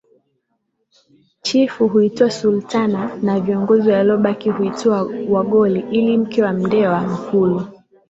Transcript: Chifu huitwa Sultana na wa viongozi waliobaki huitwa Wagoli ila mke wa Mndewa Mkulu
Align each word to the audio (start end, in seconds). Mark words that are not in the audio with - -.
Chifu 1.41 1.87
huitwa 1.87 2.29
Sultana 2.31 3.15
na 3.23 3.33
wa 3.33 3.39
viongozi 3.39 3.89
waliobaki 3.89 4.49
huitwa 4.49 5.03
Wagoli 5.29 5.79
ila 5.91 6.17
mke 6.23 6.43
wa 6.43 6.53
Mndewa 6.53 6.99
Mkulu 7.01 7.65